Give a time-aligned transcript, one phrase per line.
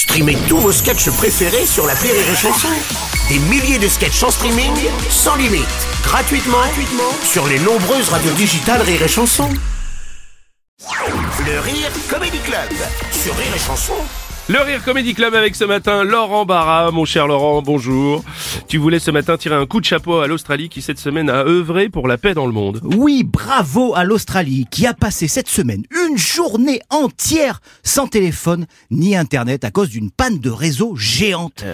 [0.00, 2.68] Streamez tous vos sketchs préférés sur la Rire et Chanson.
[3.28, 4.72] Des milliers de sketchs en streaming,
[5.10, 5.66] sans limite,
[6.02, 9.50] gratuitement, gratuitement sur les nombreuses radios digitales Rire et Chanson.
[11.44, 12.70] Le Rire Comedy Club
[13.12, 13.92] sur Rire et Chanson.
[14.48, 18.24] Le Rire Comedy Club avec ce matin Laurent Barra, mon cher Laurent, bonjour.
[18.68, 21.44] Tu voulais ce matin tirer un coup de chapeau à l'Australie qui cette semaine a
[21.44, 22.80] œuvré pour la paix dans le monde.
[22.82, 29.16] Oui, bravo à l'Australie qui a passé cette semaine une journée entière sans téléphone ni
[29.16, 31.64] internet à cause d'une panne de réseau géante.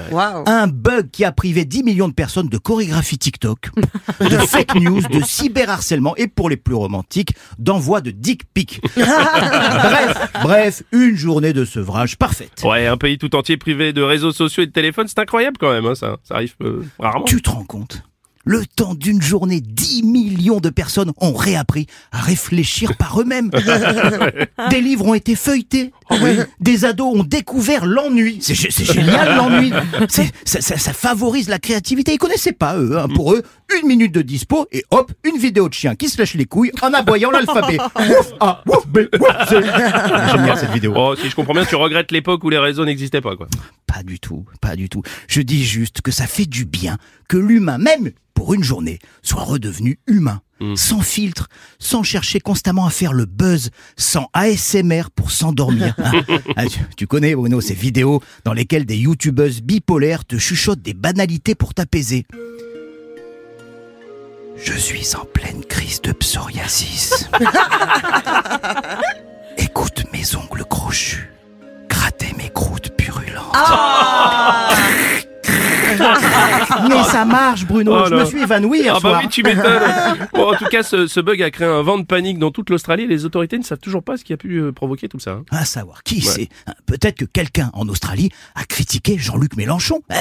[0.46, 3.70] Un bug qui a privé 10 millions de personnes de chorégraphie TikTok,
[4.20, 8.80] de fake news, de cyberharcèlement et pour les plus romantiques, d'envoi de dick pic.
[8.96, 12.62] bref, bref, une journée de sevrage parfaite.
[12.64, 15.72] Ouais, un pays tout entier privé de réseaux sociaux et de téléphone, c'est incroyable quand
[15.72, 16.16] même, hein, ça.
[16.24, 17.24] Ça arrive euh, rarement.
[17.24, 18.02] Tu te rends compte?
[18.46, 23.50] Le temps d'une journée, 10 millions de personnes ont réappris à réfléchir par eux-mêmes.
[24.70, 25.92] Des livres ont été feuilletés.
[26.60, 28.38] Des ados ont découvert l'ennui.
[28.40, 29.72] C'est gé- c'est génial l'ennui.
[30.08, 32.12] Ça, ça- ça favorise la créativité.
[32.14, 32.96] Ils connaissaient pas eux.
[32.98, 33.08] hein.
[33.14, 33.42] Pour eux,
[33.80, 36.70] une minute de dispo et hop, une vidéo de chien qui se lâche les couilles
[36.82, 37.78] en aboyant l'alphabet.
[37.80, 39.56] Ouf, A, ouf, B, ouf, C.
[39.56, 40.94] Génial cette vidéo.
[40.96, 43.48] Oh, si je comprends bien, tu regrettes l'époque où les réseaux n'existaient pas, quoi.
[43.86, 45.02] Pas du tout, pas du tout.
[45.26, 46.96] Je dis juste que ça fait du bien
[47.28, 48.10] que l'humain, même
[48.46, 50.40] pour une journée, soit redevenu humain.
[50.76, 51.48] Sans filtre,
[51.80, 55.94] sans chercher constamment à faire le buzz, sans ASMR pour s'endormir.
[56.56, 60.94] Ah, tu, tu connais, Bruno, ces vidéos dans lesquelles des youtubeuses bipolaires te chuchotent des
[60.94, 62.24] banalités pour t'apaiser.
[64.56, 67.28] Je suis en pleine crise de psoriasis.
[69.58, 71.30] Écoute mes ongles crochus,
[71.88, 73.52] gratter mes croûtes purulentes.
[73.52, 73.58] Mais
[77.26, 77.92] marche, Bruno.
[77.94, 79.20] Oh je me suis évanoui hier Ah bah soir.
[79.22, 79.64] oui, tu m'étonnes.
[80.34, 82.70] Bon, en tout cas, ce, ce bug a créé un vent de panique dans toute
[82.70, 83.06] l'Australie.
[83.06, 85.32] Les autorités ne savent toujours pas ce qui a pu euh, provoquer tout ça.
[85.32, 85.44] hein.
[85.50, 86.48] À savoir, qui c'est
[86.86, 90.00] Peut-être que quelqu'un en Australie a critiqué Jean-Luc Mélenchon.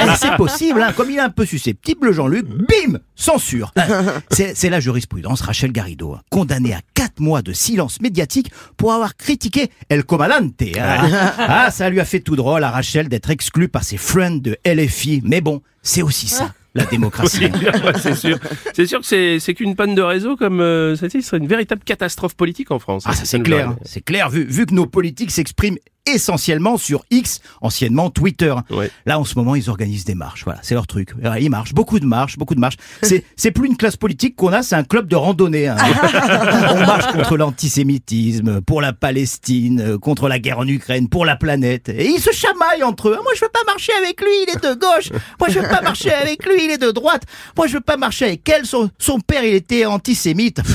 [0.00, 0.92] Eh, c'est possible, hein.
[0.96, 3.74] comme il est un peu susceptible, Jean-Luc, bim Censure
[4.30, 9.16] C'est la jurisprudence Rachel Garrido, hein, condamnée à 4 mois de silence médiatique pour avoir
[9.16, 10.54] critiqué El Comandante.
[10.78, 11.34] hein.
[11.38, 14.56] Ah, ça lui a fait tout drôle à Rachel d'être exclue par ses friends de
[14.64, 15.20] LFI.
[15.24, 17.46] Mais bon, c'est aussi ça, la démocratie.
[17.50, 18.38] Ouais, c'est sûr.
[18.72, 21.82] C'est sûr que c'est, qu'une panne de réseau comme euh, ça, ce serait une véritable
[21.84, 23.02] catastrophe politique en France.
[23.06, 25.78] Ah, ça c'est clair, c'est clair, vu, vu que nos politiques s'expriment
[26.14, 28.54] essentiellement sur X, anciennement Twitter.
[28.70, 28.90] Ouais.
[29.06, 30.44] Là, en ce moment, ils organisent des marches.
[30.44, 31.10] Voilà, c'est leur truc.
[31.22, 32.76] Ouais, Ils marchent, beaucoup de marches, beaucoup de marches.
[33.02, 35.68] C'est, c'est plus une classe politique qu'on a, c'est un club de randonnée.
[35.68, 35.76] hein.
[36.72, 41.36] On marche contre l'antisémitisme, pour la Palestine, euh, contre la guerre en Ukraine, pour la
[41.36, 41.88] planète.
[41.88, 43.18] Et ils se chamaillent entre eux.
[43.22, 45.10] Moi, je veux pas marcher avec lui, il est de gauche.
[45.38, 47.22] Moi, je veux pas marcher avec lui, il est de droite.
[47.56, 50.60] Moi, je veux pas marcher avec elle, son, son père, il était antisémite.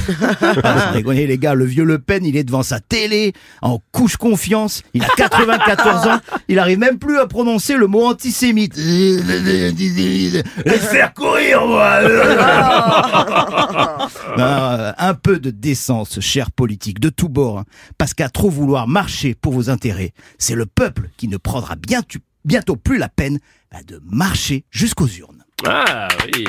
[0.64, 4.82] Ah, les gars, le vieux Le Pen, il est devant sa télé, en couche confiance.
[4.94, 6.20] Il a 94 ans.
[6.48, 8.76] Il arrive même plus à prononcer le mot antisémite.
[8.78, 12.00] Laisse faire courir, moi.
[14.40, 17.60] Euh, un peu de décence, cher politique, de tous bords.
[17.60, 17.66] hein.
[17.98, 22.20] Parce qu'à trop vouloir marcher pour vos intérêts, c'est le peuple qui ne prendra bientôt,
[22.44, 23.40] bientôt plus la peine
[23.72, 25.44] bah, de marcher jusqu'aux urnes.
[25.68, 26.46] Ah oui.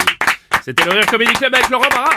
[0.65, 2.11] C'était le Rire Comedy Club avec Laurent Barra.